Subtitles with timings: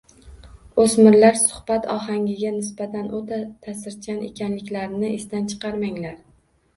[0.83, 6.01] O‘smirlar suhbat ohangiga nisbatan o‘ta ta’sirchan ekanliklarini esdan chiqarmang.